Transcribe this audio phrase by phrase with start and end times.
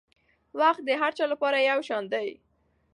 [0.59, 2.29] وخت د هر چا لپاره یو شان دی.